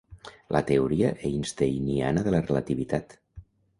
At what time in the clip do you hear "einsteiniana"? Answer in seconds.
1.29-2.25